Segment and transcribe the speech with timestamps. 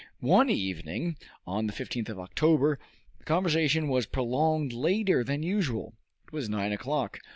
[0.19, 1.15] One evening,
[1.45, 2.79] on the 15th of October,
[3.19, 5.93] the conversation was prolonged later than usual.
[6.25, 7.19] It was nine o'clock.